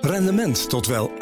[0.00, 1.12] Rendement tot wel 8%.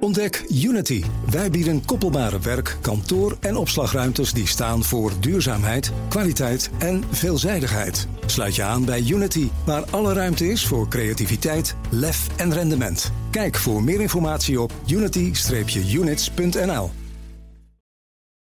[0.00, 1.04] Ontdek Unity.
[1.30, 8.08] Wij bieden koppelbare werk, kantoor en opslagruimtes die staan voor duurzaamheid, kwaliteit en veelzijdigheid.
[8.26, 13.12] Sluit je aan bij Unity, waar alle ruimte is voor creativiteit, lef en rendement.
[13.30, 16.90] Kijk voor meer informatie op unity-units.nl.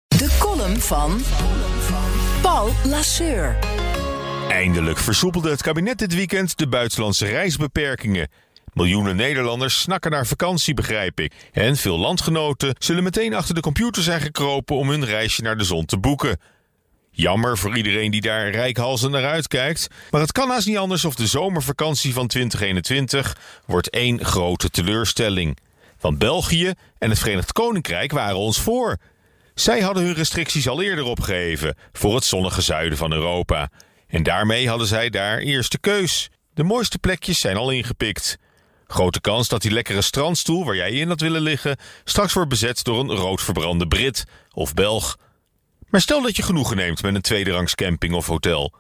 [0.08, 1.22] De column van
[2.42, 3.58] Paul Lasseur.
[4.50, 8.30] Eindelijk versoepelde het kabinet dit weekend de buitenlandse reisbeperkingen.
[8.74, 11.34] Miljoenen Nederlanders snakken naar vakantie, begrijp ik.
[11.52, 15.64] En veel landgenoten zullen meteen achter de computer zijn gekropen om hun reisje naar de
[15.64, 16.40] zon te boeken.
[17.12, 19.88] Jammer voor iedereen die daar rijkhalsend naar uitkijkt.
[20.12, 25.58] Maar het kan haast niet anders of de zomervakantie van 2021 wordt één grote teleurstelling.
[26.00, 28.98] Want België en het Verenigd Koninkrijk waren ons voor.
[29.54, 33.70] Zij hadden hun restricties al eerder opgeheven voor het zonnige zuiden van Europa.
[34.08, 36.30] En daarmee hadden zij daar eerste keus.
[36.54, 38.38] De mooiste plekjes zijn al ingepikt.
[38.94, 42.84] Grote kans dat die lekkere strandstoel waar jij in had willen liggen straks wordt bezet
[42.84, 45.18] door een rood verbrande Brit of Belg.
[45.90, 48.74] Maar stel dat je genoegen neemt met een tweederangs camping of hotel.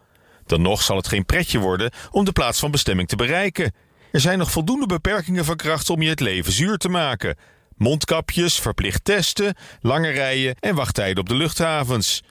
[0.45, 3.73] Dan nog zal het geen pretje worden om de plaats van bestemming te bereiken.
[4.11, 7.37] Er zijn nog voldoende beperkingen van kracht om je het leven zuur te maken.
[7.77, 12.23] Mondkapjes, verplicht testen, lange rijen en wachttijden op de luchthavens.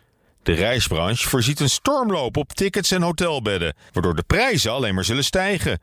[0.42, 5.24] De reisbranche voorziet een stormloop op tickets en hotelbedden, waardoor de prijzen alleen maar zullen
[5.24, 5.80] stijgen.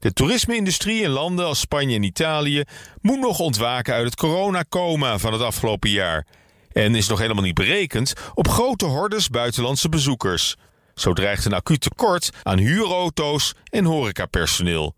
[0.00, 2.64] De toerisme-industrie in landen als Spanje en Italië
[3.00, 6.26] moet nog ontwaken uit het coronacoma van het afgelopen jaar.
[6.72, 10.56] En is nog helemaal niet berekend op grote hordes buitenlandse bezoekers.
[10.94, 14.94] Zo dreigt een acuut tekort aan huurauto's en horecapersoneel.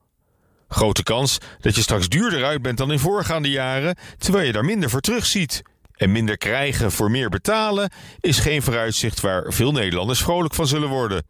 [0.69, 4.65] Grote kans dat je straks duurder uit bent dan in voorgaande jaren, terwijl je daar
[4.65, 5.63] minder voor terugziet.
[5.93, 10.89] En minder krijgen voor meer betalen is geen vooruitzicht waar veel Nederlanders vrolijk van zullen
[10.89, 11.27] worden.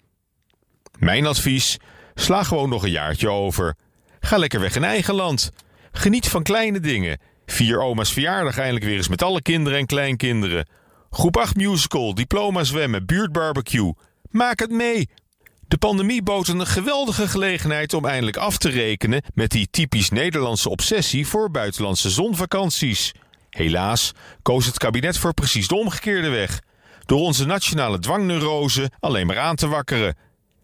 [0.98, 1.78] Mijn advies:
[2.15, 3.75] sla gewoon nog een jaartje over.
[4.21, 5.53] Ga lekker weg in eigen land.
[5.93, 7.19] Geniet van kleine dingen.
[7.47, 10.69] Vier oma's verjaardag eindelijk weer eens met alle kinderen en kleinkinderen.
[11.11, 13.93] Groep 8 musical, diploma zwemmen, buurtbarbecue.
[14.31, 15.09] Maak het mee.
[15.69, 20.69] De pandemie bood een geweldige gelegenheid om eindelijk af te rekenen met die typisch Nederlandse
[20.69, 23.12] obsessie voor buitenlandse zonvakanties.
[23.51, 24.12] Helaas
[24.43, 26.61] koos het kabinet voor precies de omgekeerde weg.
[27.05, 30.17] Door onze nationale dwangneurose alleen maar aan te wakkeren.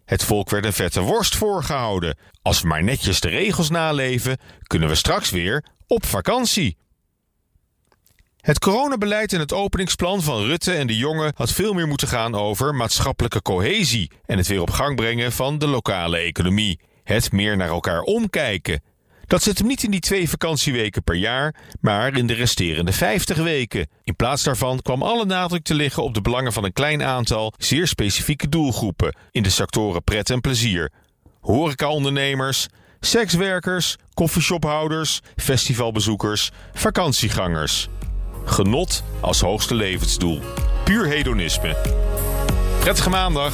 [0.09, 2.17] Het volk werd een vette worst voorgehouden.
[2.41, 6.77] Als we maar netjes de regels naleven, kunnen we straks weer op vakantie.
[8.41, 12.35] Het coronabeleid en het openingsplan van Rutte en de Jonge had veel meer moeten gaan
[12.35, 16.79] over maatschappelijke cohesie en het weer op gang brengen van de lokale economie.
[17.03, 18.81] Het meer naar elkaar omkijken.
[19.29, 23.37] Dat zit hem niet in die twee vakantieweken per jaar, maar in de resterende 50
[23.37, 23.87] weken.
[24.03, 27.53] In plaats daarvan kwam alle nadruk te liggen op de belangen van een klein aantal
[27.57, 30.91] zeer specifieke doelgroepen in de sectoren pret en plezier.
[31.41, 32.67] Horecaondernemers,
[32.99, 37.87] sekswerkers, koffieshophouders, festivalbezoekers, vakantiegangers.
[38.45, 40.41] Genot als hoogste levensdoel.
[40.83, 41.75] Puur hedonisme.
[42.79, 43.53] Prettige maandag.